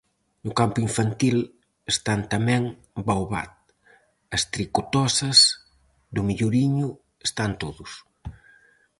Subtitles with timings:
[0.45, 1.37] No campo infantil
[1.93, 2.63] están tamén
[3.07, 3.51] "Baobab",
[4.35, 5.37] "As tricotosas"...
[6.15, 6.87] do melloriño
[7.27, 7.91] están todos.